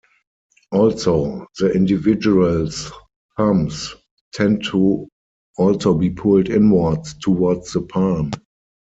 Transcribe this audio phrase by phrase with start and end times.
[0.71, 2.91] Also, the individual's
[3.37, 3.93] thumbs
[4.33, 5.07] tend to
[5.59, 8.31] also be pulled inwards towards the palm.